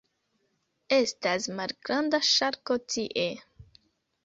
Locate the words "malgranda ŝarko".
1.59-2.81